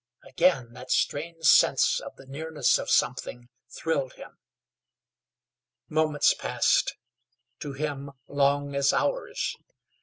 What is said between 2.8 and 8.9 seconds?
something thrilled him. Moments, passed to him long